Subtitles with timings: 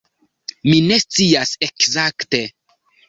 [0.69, 2.41] Mi ne scias ekzakte.